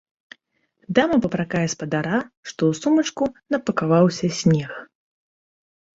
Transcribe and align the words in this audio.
Дама 0.99 1.17
папракае 1.25 1.61
спадара, 1.75 2.19
што 2.49 2.61
ў 2.71 2.81
сумачку 2.85 3.23
напакаваўся 3.57 4.27
снег. 4.43 4.71